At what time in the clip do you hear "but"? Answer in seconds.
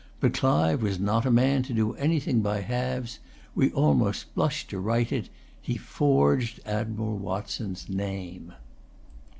0.19-0.33